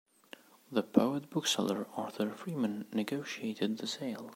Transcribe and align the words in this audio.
The 0.71 0.81
poet-bookseller 0.81 1.85
Arthur 1.95 2.31
Freeman 2.31 2.87
negotiated 2.91 3.77
the 3.77 3.85
sale. 3.85 4.29